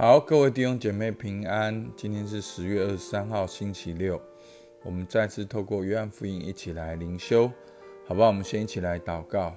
[0.00, 1.86] 好，各位弟兄姐妹平安。
[1.94, 4.18] 今天是十月二十三号，星期六。
[4.82, 7.52] 我们再次透过约翰福音一起来灵修，
[8.06, 8.28] 好不好？
[8.28, 9.54] 我们先一起来祷告。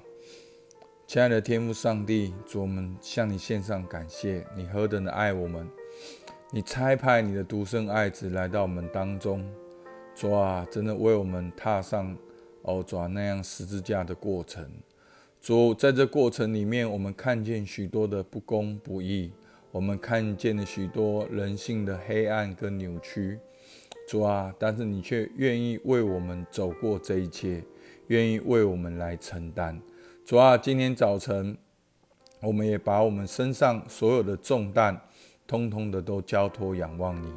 [1.08, 5.66] 亲爱的天父上帝，主，我们向你献上感谢，你何等的爱我们，
[6.52, 9.50] 你差派你的独生爱子来到我们当中，
[10.14, 12.14] 主啊，真的为我们踏上
[12.64, 14.70] 哦主那样十字架的过程。
[15.40, 19.32] 主，在这过程里面，我们看见许多的不公不义。
[19.74, 23.40] 我们看见了许多人性的黑暗跟扭曲，
[24.08, 27.64] 主啊，但是你却愿意为我们走过这一切，
[28.06, 29.82] 愿意为我们来承担。
[30.24, 31.58] 主啊，今天早晨，
[32.40, 34.96] 我们也把我们身上所有的重担，
[35.48, 37.34] 通通的都交托仰望你。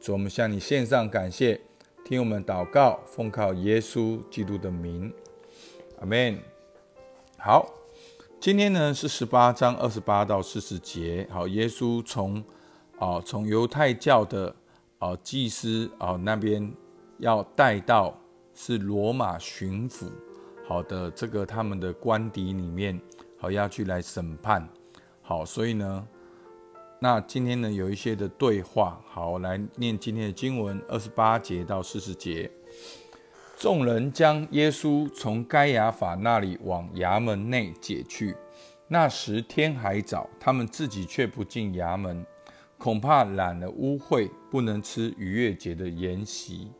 [0.00, 1.60] 主，我们向你献上感谢，
[2.04, 5.12] 听我们祷告，奉靠耶稣基督的名，
[6.00, 6.36] 阿门。
[7.38, 7.75] 好。
[8.46, 11.26] 今天呢是十八章二十八到四十节。
[11.32, 12.40] 好，耶稣从
[12.96, 14.54] 啊从犹太教的
[15.00, 16.72] 啊祭司啊那边
[17.18, 18.16] 要带到
[18.54, 20.08] 是罗马巡抚
[20.64, 23.00] 好的这个他们的官邸里面，
[23.36, 24.64] 好要去来审判。
[25.22, 26.06] 好，所以呢，
[27.00, 29.02] 那今天呢有一些的对话。
[29.08, 32.48] 好，来念今天的经文二十八节到四十节。
[33.58, 38.36] 众人将耶稣从该亚法那里往衙门内解去。
[38.88, 42.24] 那时天还早，他们自己却不进衙门，
[42.78, 46.70] 恐怕染了污秽，不能吃逾越节的筵席。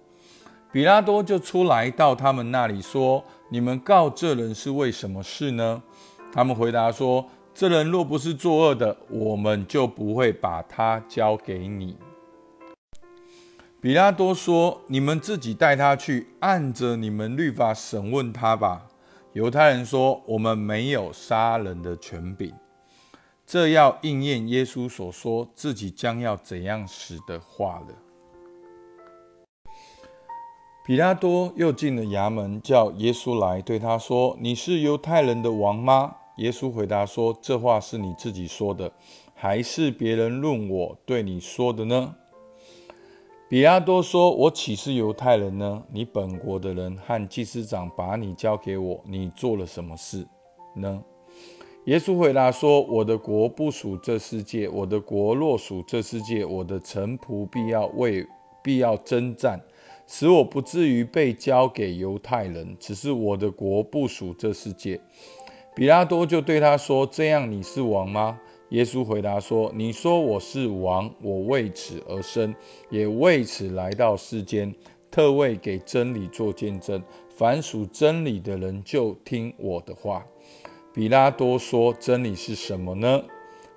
[0.71, 5.83] 比拉多就出来到他们那里说：“你们告这人是为什么事呢？”
[6.33, 11.97] 他们回答说：“这人若不是作恶的，我们就不会把他交给你。”
[13.81, 18.87] 比拉多说：“你们自己带他去，按着你们律法审问他吧。”
[19.37, 22.55] 犹太人说：“我们没有杀人的权柄。”
[23.45, 27.89] 这要应验耶稣所说自己将要怎样死的话了。
[30.87, 38.91] 比拉多又进了衙门，叫耶稣来，对他说：“你是犹太人的王吗？”耶稣回答说：“这话是你自己说的，
[39.35, 42.15] 还是别人论我对你说的呢？”
[43.49, 45.81] 比拉多说：“我岂是犹太人呢？
[45.93, 50.27] 你本国的人和祭司长把你交给我，你做了什么事
[50.75, 51.01] 呢？”
[51.87, 54.69] 耶稣回答说：“我的国不属这世界。
[54.69, 58.27] 我的国若属这世界，我的臣仆必要为
[58.65, 59.61] 必要征战，
[60.09, 62.77] 使我不至于被交给犹太人。
[62.81, 65.01] 只是我的国不属这世界。”
[65.77, 68.41] 比拉多就对他说：“这样你是王吗？”
[68.71, 72.53] 耶稣回答说：“你说我是王，我为此而生，
[72.91, 74.75] 也为此来到世间，
[75.09, 77.01] 特为给真理做见证。
[77.29, 80.27] 凡属真理的人就听我的话。”
[80.93, 83.23] 比拉多说：“真理是什么呢？”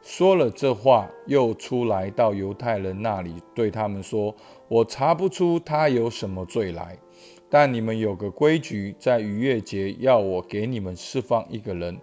[0.01, 4.35] 说了这话，又出来到犹太人那里，对他们说
[4.67, 6.97] ：“我查不出他有什么罪来，
[7.47, 11.99] 但你们有个规矩，在逾越节要我给你们释放一个人。”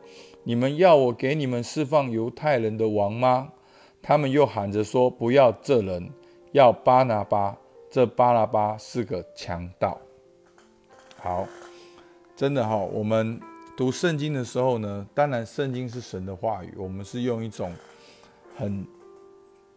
[0.48, 3.50] 你们要我给你们释放犹太人的王吗？
[4.00, 6.08] 他们又喊着说：“不要这人，
[6.52, 7.58] 要巴拿巴。”
[7.90, 10.00] 这巴拿巴是个强盗。
[11.16, 11.48] 好，
[12.36, 13.40] 真的哈，我们
[13.76, 17.72] 读圣经的时候呢，当然圣经是神的话语，我们是用一种
[18.54, 18.86] 很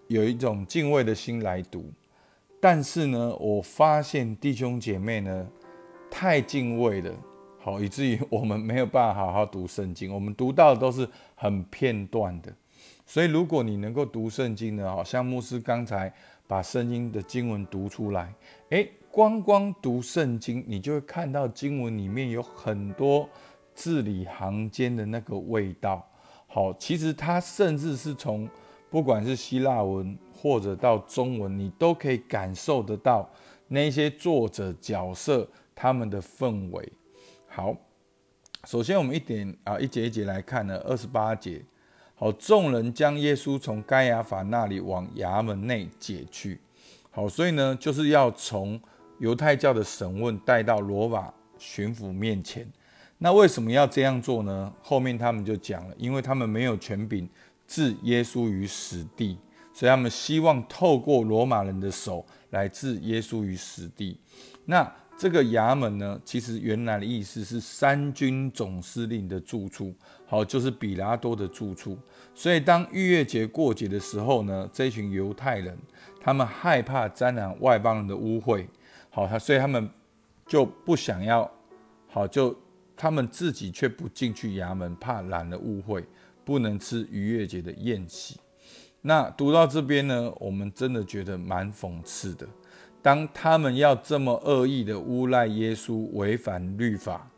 [0.05, 1.91] 有一种敬畏的心来读。
[2.61, 5.47] 但是呢，我发现弟兄姐妹呢，
[6.11, 7.11] 太敬畏了。
[7.77, 12.53] 以至于我们没有办法好好读圣经，我们读到的都是很片段的。
[13.05, 16.13] 所以，如果你能够读圣经呢，好像牧师刚才
[16.47, 18.33] 把圣经的经文读出来，
[18.69, 23.27] 诶，光光读圣经，你就会看到经文里面有很多
[23.73, 26.07] 字里行间的那个味道。
[26.47, 28.47] 好，其实它甚至是从
[28.91, 33.27] 不管是希腊文或者到中文，你都可以感受得到
[33.67, 36.87] 那些作者角色他们的氛围。
[37.51, 37.75] 好，
[38.65, 40.77] 首先我们一点啊，一节一节来看呢。
[40.85, 41.65] 二十八节，
[42.13, 46.61] 好，众人将耶稣从该亚法那里往衙门内解去。
[47.09, 48.79] 好，所以呢，就是要从
[49.17, 52.65] 犹太教的审问带到罗马巡抚面前。
[53.17, 54.71] 那为什么要这样做呢？
[54.83, 57.27] 后面他们就讲了，因为他们没有权柄
[57.67, 59.39] 置耶稣于死地，
[59.73, 64.19] 所以他们希望透过罗马人的手来置耶稣于死地。
[64.65, 69.93] 那这个衙门呢，其实原来的意思是三军总司令的住处，
[70.25, 71.97] 好，就是比拉多的住处。
[72.33, 75.77] 所以当逾越节过节的时候呢，这群犹太人
[76.21, 78.65] 他们害怕沾染外邦人的污秽，
[79.09, 79.89] 好，他所以他们
[80.47, 81.51] 就不想要，
[82.07, 82.57] 好，就
[82.95, 86.01] 他们自己却不进去衙门，怕染了污秽，
[86.45, 88.39] 不能吃逾越节的宴席。
[89.01, 92.47] 那读到这边呢，我们真的觉得蛮讽刺的。
[93.01, 97.29] 当他们要这么恶意的诬赖耶稣违反律法，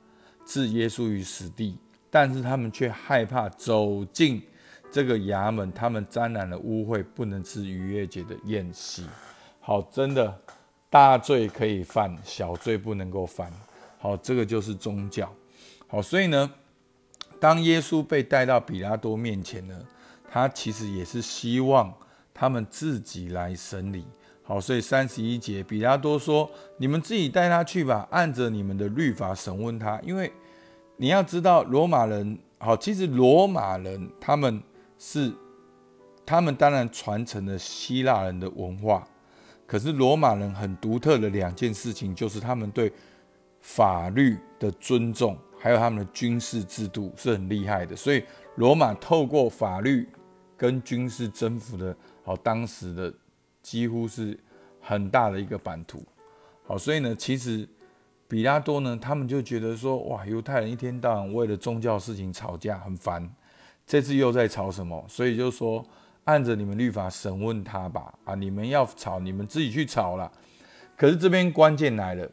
[0.46, 1.78] 置耶稣于死地，
[2.10, 4.42] 但是他们却害怕走进
[4.92, 9.06] 这个衙门，他们沾染了污秽，不能吃逾越节的宴席。
[9.60, 10.36] 好，真的
[10.90, 13.52] 大罪可以犯，小罪不能够犯。
[14.00, 15.32] 好，这个就是宗教。
[15.88, 16.52] 好，所以呢，
[17.40, 19.80] 当耶稣被带到比拉多面前呢，
[20.30, 21.94] 他其实也是希望
[22.34, 24.04] 他们自己来审理。
[24.52, 29.98] 好，所以三十一节，比拉多说：“你们自己带他去吧，按着你们的律法审问他。
[30.04, 30.30] 因为
[30.98, 34.62] 你要知道，罗马人好，其实罗马人他们
[35.00, 35.32] 是，
[36.26, 39.08] 他们当然传承了希腊人的文化，
[39.66, 42.92] 可是罗马人很独特的两件事情，就是他们对
[43.62, 47.96] 法律的尊重，还有他们的军事制度是很厉害的。
[47.96, 48.22] 所以
[48.58, 50.06] 罗马透过法律
[50.58, 51.96] 跟军事征服的
[52.26, 53.14] 好当时的。”
[53.62, 54.38] 几乎是
[54.80, 56.04] 很大的一个版图，
[56.66, 57.68] 好，所以呢，其实
[58.28, 63.30] 比拉多呢，他们就觉得说，哇，犹太人一天到晚为了宗教事情吵架，很烦。
[63.86, 65.04] 这次又在吵什么？
[65.10, 65.86] 所以就说，
[66.24, 68.14] 按着你们律法审问他吧。
[68.24, 70.32] 啊，你们要吵，你们自己去吵了。
[70.96, 72.30] 可是这边关键来了，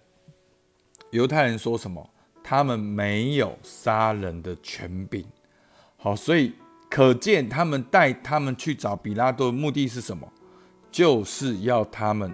[1.10, 2.08] 犹太人说什么？
[2.44, 5.25] 他们没有杀人的权柄。
[5.96, 6.54] 好，所以
[6.88, 10.30] 可见他们带他们去找比拉多的目的是什么？
[10.90, 12.32] 就是要他们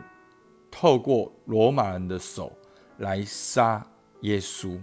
[0.71, 2.53] 透过罗马人的手
[2.99, 3.87] 来杀
[4.21, 4.79] 耶稣，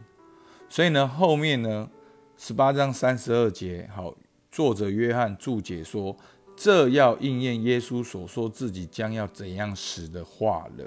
[0.70, 1.90] 所以呢，后面呢，
[2.38, 4.14] 十八章三十二节，好，
[4.52, 6.16] 作者约翰注解说，
[6.56, 10.86] 这要应验耶稣所说自己将要怎样死的话了。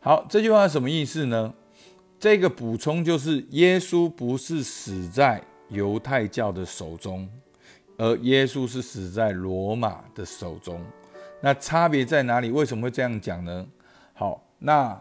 [0.00, 1.52] 好，这句话什么意思呢？
[2.18, 7.28] 这个补充就是，耶稣不是死在犹太教的手中，
[7.98, 10.80] 而耶稣是死在罗马的手中。
[11.44, 12.50] 那差别在哪里？
[12.50, 13.66] 为什么会这样讲呢？
[14.14, 14.98] 好，那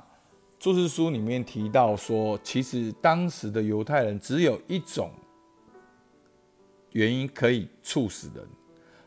[0.59, 5.09] 注释书里面提到说，其实当时的犹太人只有一种
[6.91, 8.45] 原因可以处死人，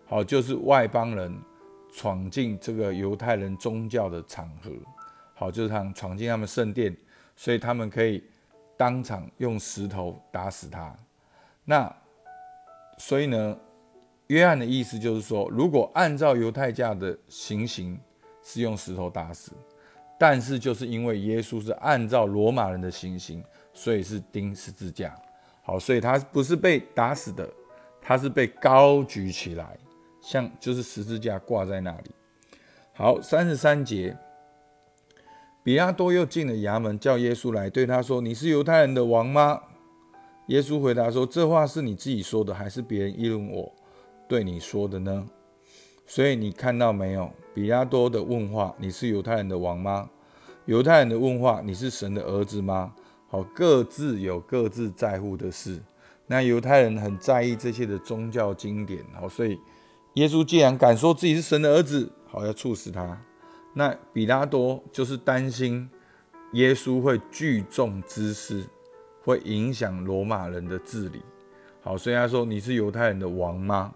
[0.06, 1.38] 好，就是外邦人
[1.92, 4.70] 闯进这个犹太人宗教的场合，
[5.34, 6.96] 好，就是他闯进他们圣殿，
[7.36, 8.24] 所以他们可以
[8.78, 10.96] 当场用石头打死他。
[11.66, 11.94] 那
[12.96, 13.58] 所以呢？
[14.28, 17.98] 约翰的意思就是说，如果按照犹太教的行刑
[18.42, 19.52] 是用石头打死，
[20.18, 25.14] 但是就是因为耶稣是按照罗马人的行刑，所以是钉十字架。
[25.62, 27.48] 好，所以他不是被打死的，
[28.00, 29.76] 他是被高举起来，
[30.20, 32.10] 像就是十字架挂在那里。
[32.94, 34.16] 好，三十三节，
[35.62, 39.60] 比拉多又进了衙门，叫耶稣来，对他说：“你是犹太人的王吗？”
[40.48, 43.72] 耶稣回答说：“这话是你自己说的，还是别人议论我？”
[44.28, 45.26] 对你说的呢？
[46.06, 47.30] 所以你看到没有？
[47.54, 50.10] 比拉多的问话：“你是犹太人的王吗？”
[50.66, 52.94] 犹太人的问话：“你是神的儿子吗？”
[53.28, 55.82] 好，各自有各自在乎的事。
[56.26, 59.04] 那犹太人很在意这些的宗教经典。
[59.14, 59.58] 好，所以
[60.14, 63.20] 耶稣既然敢说自己是神的儿子，好要处死他。
[63.74, 65.88] 那比拉多就是担心
[66.52, 68.64] 耶稣会聚众滋事，
[69.24, 71.22] 会影响罗马人的治理。
[71.80, 73.94] 好，所以他说：“你是犹太人的王吗？”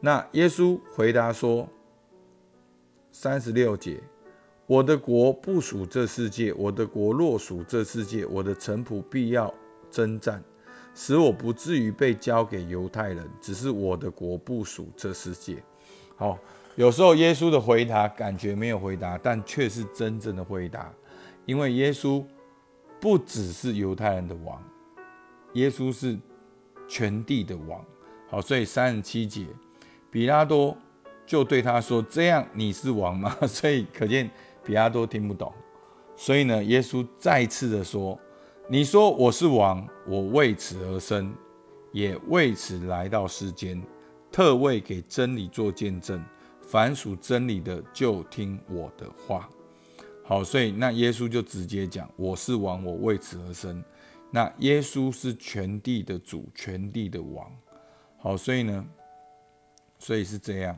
[0.00, 1.68] 那耶稣回答说
[3.10, 4.00] ：“三十六节，
[4.66, 6.52] 我的国不属这世界。
[6.52, 9.52] 我的国若属这世界，我的臣仆必要
[9.90, 10.40] 征战，
[10.94, 13.28] 使我不至于被交给犹太人。
[13.40, 15.60] 只是我的国不属这世界。”
[16.14, 16.38] 好，
[16.76, 20.92] 有时候耶稣的回答感觉没有回答，但却是真正的回答，
[21.44, 22.24] 因为耶稣
[23.00, 24.62] 不只是犹太人的王，
[25.54, 26.16] 耶稣是
[26.88, 27.84] 全地的王。
[28.28, 29.46] 好，所以三十七节。
[30.10, 30.76] 比拉多
[31.26, 34.30] 就对他说：“这样你是王吗？” 所以可见
[34.64, 35.52] 比拉多听不懂。
[36.16, 38.18] 所以呢，耶稣再次的说
[38.68, 41.34] ：“你说我是王，我为此而生，
[41.92, 43.82] 也为此来到世间，
[44.32, 46.24] 特为给真理做见证。
[46.62, 49.48] 凡属真理的，就听我的话。”
[50.24, 53.84] 好，所以那耶稣就直接讲：“我是王，我为此而生。”
[54.32, 57.50] 那耶稣是全地的主，全地的王。
[58.18, 58.84] 好，所以呢。
[59.98, 60.76] 所以是这样。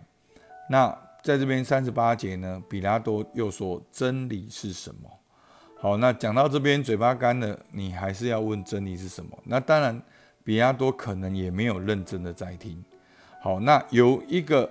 [0.68, 0.88] 那
[1.22, 5.10] 在这边三十八节呢，比拉多又说真理是什么？
[5.78, 9.38] 好，那讲到这边嘴巴干了，你还是要问真理是什么？
[9.44, 10.00] 那当然，
[10.44, 12.82] 比拉多可能也没有认真的在听。
[13.42, 14.70] 好，那由一个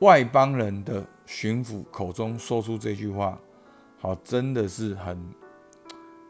[0.00, 3.38] 外邦人的巡抚口中说出这句话，
[3.98, 5.34] 好，真的是很、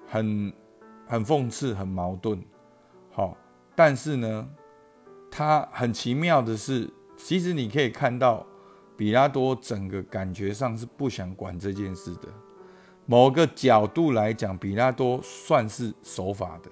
[0.09, 0.53] 很、
[1.07, 2.43] 很讽刺，很矛盾。
[3.13, 3.37] 好，
[3.75, 4.49] 但是呢。
[5.37, 8.47] 他很奇妙的是，其实你可以看到，
[8.97, 12.29] 比拉多整个感觉上是不想管这件事的。
[13.05, 16.71] 某个角度来讲，比拉多算是守法的，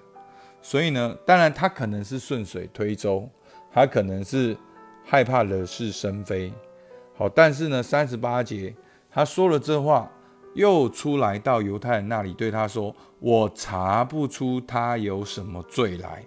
[0.62, 3.28] 所以呢，当然他可能是顺水推舟，
[3.70, 4.56] 他可能是
[5.04, 6.50] 害怕惹是生非。
[7.18, 8.74] 好，但是呢，三十八节
[9.10, 10.10] 他说了这话，
[10.54, 16.24] 又出来到犹太人那里，对他说：“我查不出他有什么罪来。”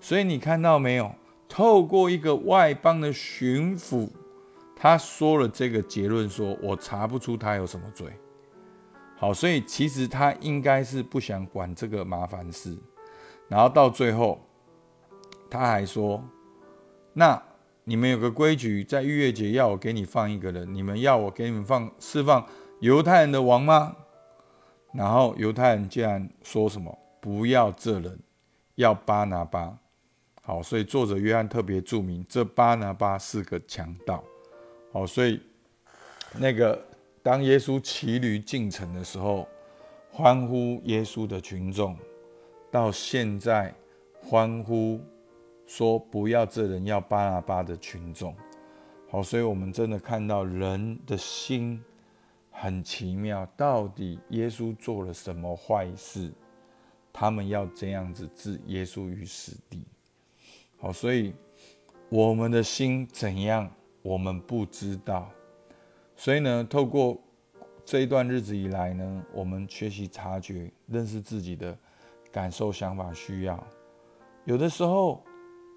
[0.00, 1.12] 所以你看到没有？
[1.60, 4.08] 透过一个外邦的巡抚，
[4.74, 8.10] 他说了这个结论：说我查不出他有什么罪。
[9.18, 12.74] 好，所以其实他应该是不想管这个麻烦事，
[13.46, 14.40] 然后到最后，
[15.50, 16.24] 他还说
[17.12, 17.42] ：“那
[17.84, 22.46] 你们有个规矩，在逾越节要我给你放一个人，你们要我给你们放释放
[22.80, 23.94] 犹太人的王吗？”
[24.94, 28.18] 然后犹太人竟然说什么：“不要这人，
[28.76, 29.76] 要巴拿巴。”
[30.50, 34.24] 好，所以作者约翰特别注明，这巴拿巴是个强盗。
[34.92, 35.40] 好，所以
[36.36, 36.86] 那个。
[37.22, 39.46] 当耶稣骑驴进城的时候，
[40.10, 41.94] 欢呼耶稣的群众，
[42.70, 43.74] 到现在
[44.22, 44.98] 欢呼
[45.66, 48.34] 说不要这人要巴拿巴的群众，
[49.10, 51.80] 好，所以我们真的看到人的心
[52.50, 53.46] 很奇妙。
[53.54, 56.32] 到底耶稣做了什么坏事，
[57.12, 59.84] 他们要这样子置耶稣于死地？
[60.80, 61.34] 好，所以
[62.08, 63.70] 我们的心怎样，
[64.00, 65.30] 我们不知道。
[66.16, 67.20] 所以呢，透过
[67.84, 71.76] 这一段日子以来呢，我们学习察觉、认识自己的
[72.32, 73.62] 感受、想法、需要。
[74.46, 75.22] 有的时候，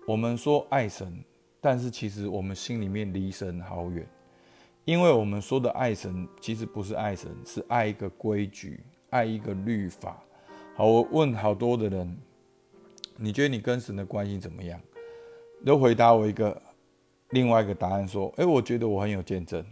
[0.07, 1.22] 我们说爱神，
[1.60, 4.07] 但是其实我们心里面离神好远，
[4.86, 8.79] 因为我们说的爱神，其实不是爱神，是爱一个规矩、
[9.10, 10.24] 爱一个律法。
[10.77, 12.17] 好，我问好多的人，
[13.17, 14.79] 你觉得你跟神的关系怎么样？
[15.65, 16.62] 都回答我一个
[17.29, 19.65] 另外一个答案，说：哎，我觉得我很有见证。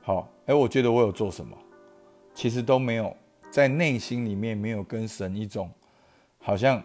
[0.00, 1.56] 好，哎，我觉得我有做什么，
[2.34, 3.14] 其实都没有，
[3.50, 5.70] 在内心里面没有跟神一种
[6.38, 6.82] 好像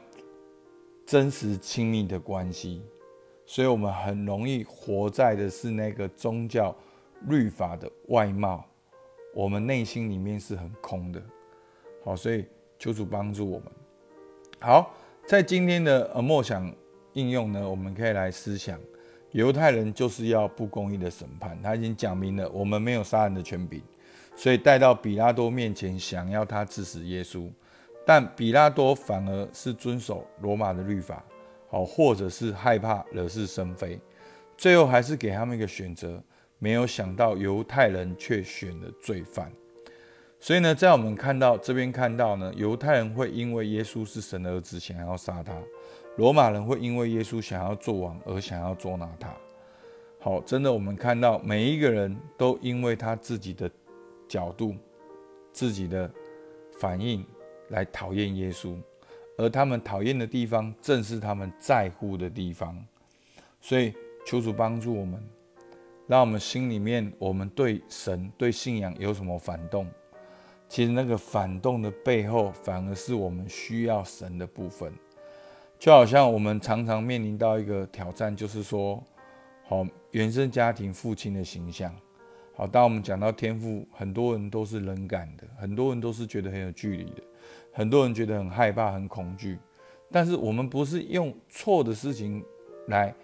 [1.06, 2.82] 真实亲密的关系，
[3.46, 6.76] 所以我们很容易活在的是那个宗教
[7.28, 8.66] 律法的外貌，
[9.34, 11.22] 我们内心里面是很空的。
[12.04, 12.46] 好，所以
[12.78, 13.68] 求主帮助我们。
[14.62, 14.94] 好，
[15.28, 16.74] 在今天的呃默想
[17.14, 18.80] 应用呢，我们可以来思想。
[19.32, 23.80] 犹太人就是要不公义的审判，他已经讲明了，我们没有杀人的权柄，
[24.36, 27.48] 所以带到比拉多面前，想要他致死耶稣，
[28.04, 31.24] 但比拉多反而是遵守罗马的律法，
[31.70, 34.00] 好，或者是害怕惹是生非，
[34.58, 36.20] 最后还是给他们一个选择，
[36.58, 39.52] 没有想到犹太人却选了罪犯，
[40.40, 45.54] 所以呢，在我们看到这边看到呢，犹太人会因为耶稣是神的儿子，想要杀他。
[46.20, 49.34] 罗马人会因为耶稣想要做王而想要捉拿他。
[50.20, 53.72] 好，真的，我们看到每一个人都因为他自己的
[54.28, 54.76] 角度、
[55.54, 56.12] 自己的
[56.78, 57.26] 反应
[57.70, 58.76] 来讨厌耶稣，
[59.38, 62.78] 而他们讨厌的地方正是他们在乎的地方。
[63.62, 63.94] 所以，
[64.26, 65.24] 求主帮助我们，
[66.06, 69.88] 让我们心里面，我们对神、对信仰有什么反动？
[70.68, 74.92] 其实那个反动的背后，反而是我们需要神的部分。
[75.80, 79.02] 就好像我们常常面临到一个挑战，就是说，
[79.64, 81.96] 好原生家庭父亲的形象。
[82.54, 87.24] 好，当我们讲到天赋，很多人都是冷感的，很多人都是觉得很有距离的，
[87.72, 89.58] 很多人觉得很害怕、很恐惧。
[90.12, 92.44] 但是我们不是用错的事情
[92.88, 93.16] 来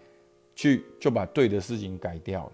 [0.56, 2.52] 去就把对的事情改掉了，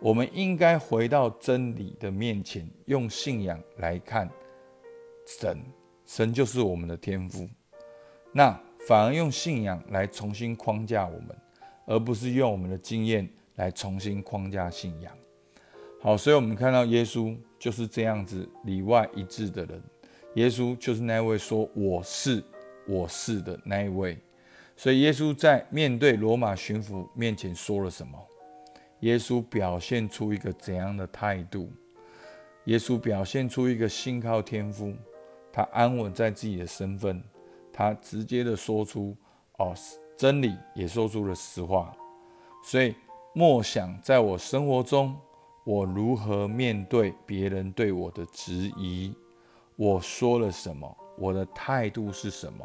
[0.00, 4.30] 我们应该回到真理的面前，用信仰来看
[5.26, 5.58] 神，
[6.06, 7.48] 神就是我们的天赋。
[8.30, 8.56] 那。
[8.86, 11.36] 反而用信仰来重新框架我们，
[11.86, 15.12] 而不是用我们的经验来重新框架信仰。
[16.00, 19.82] 好，所以我们看到耶稣就是这样子里外一致的人。
[20.34, 22.42] 耶稣就是那位说“我是，
[22.88, 24.18] 我是”的那一位。
[24.76, 28.18] 所以耶稣在面对罗马巡抚面前说了什么？
[29.00, 31.70] 耶稣表现出一个怎样的态度？
[32.64, 34.94] 耶稣表现出一个信靠天父，
[35.52, 37.22] 他安稳在自己的身份。
[37.72, 39.16] 他直接的说出
[39.58, 39.74] 哦
[40.16, 41.92] 真理，也说出了实话，
[42.62, 42.94] 所以
[43.34, 45.16] 默想在我生活中，
[45.64, 49.12] 我如何面对别人对我的质疑，
[49.74, 52.64] 我说了什么，我的态度是什么，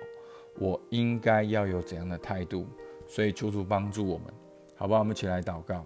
[0.59, 2.67] 我应该要有怎样的态度？
[3.07, 4.27] 所以求主帮助我们，
[4.75, 4.99] 好吧？
[4.99, 5.83] 我们一起来祷告。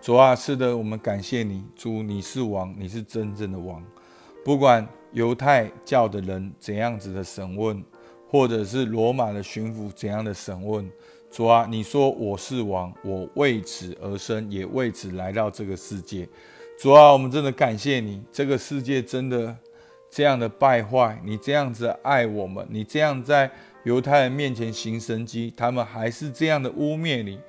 [0.00, 3.82] 主啊，是的，我们感谢你，主，你是王，你是真正的王，
[4.44, 4.86] 不管。
[5.12, 7.82] 犹太教的人怎样子的审问，
[8.28, 10.90] 或者是罗马的巡抚怎样的审问，
[11.30, 16.28] 主啊，你说我是王，我为此而生，也为此来到这个世界。
[16.78, 19.56] 主啊，我们真的感谢你，这个世界真的
[20.10, 23.50] 这样的败坏，你这样子爱我们，你这样在
[23.84, 27.40] 犹太人面前行神迹，他们还是这样的污蔑你。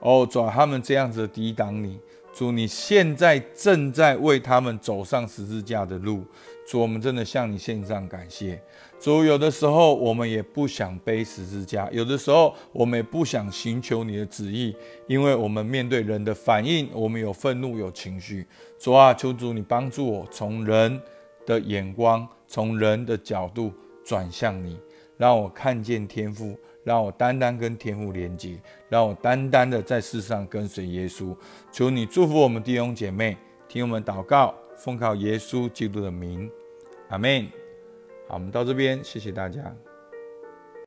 [0.00, 1.98] 哦，主啊，他们这样子抵挡你。
[2.38, 6.24] 主，你现在正在为他们走上十字架的路。
[6.68, 8.62] 主，我们真的向你献上感谢。
[9.00, 14.72] 主，有的时候我们也不想背十字架，有的时候我们也不想寻求你的旨意，
[15.08, 18.46] 因为我们面对人的反应，我们有愤怒，有情绪。
[18.78, 21.00] 主啊，求主你帮助我，从人
[21.44, 23.72] 的眼光，从人的角度
[24.04, 24.78] 转向你，
[25.16, 26.56] 让我看见天赋。
[26.88, 31.36] 让我单单跟天父连接，让我单单的在世上跟随耶稣。
[31.70, 33.36] 求你祝福我们弟兄姐妹，
[33.68, 36.50] 听我们祷告，奉靠耶稣基督的名，
[37.10, 37.46] 阿门。
[38.26, 39.76] 好，我们到这边，谢谢大家。